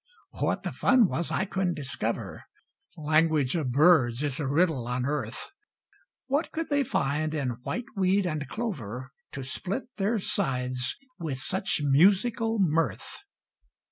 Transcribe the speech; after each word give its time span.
What 0.31 0.63
the 0.63 0.71
fun 0.71 1.07
was 1.07 1.29
I 1.29 1.45
couldn't 1.45 1.75
discover. 1.75 2.45
Language 2.97 3.55
of 3.55 3.71
birds 3.71 4.23
is 4.23 4.39
a 4.39 4.47
riddle 4.47 4.87
on 4.87 5.05
earth. 5.05 5.47
What 6.25 6.51
could 6.51 6.69
they 6.69 6.83
find 6.83 7.35
in 7.35 7.57
whiteweed 7.57 8.25
and 8.25 8.49
clover 8.49 9.11
To 9.33 9.43
split 9.43 9.83
their 9.97 10.17
sides 10.17 10.97
with 11.19 11.37
such 11.37 11.81
musical 11.83 12.57
mirth? 12.59 13.19